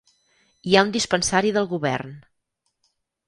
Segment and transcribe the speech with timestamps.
[0.69, 2.17] Hi ha un dispensari del govern.